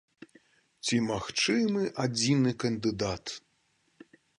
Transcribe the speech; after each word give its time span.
Ці 0.87 0.95
магчымы 1.11 1.83
адзіны 2.07 2.49
кандыдат? 2.67 3.23